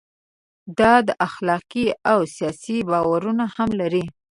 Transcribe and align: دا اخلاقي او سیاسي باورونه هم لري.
دا 0.77 0.93
اخلاقي 1.27 1.85
او 2.11 2.19
سیاسي 2.35 2.77
باورونه 2.89 3.45
هم 3.55 3.69
لري. 3.79 4.05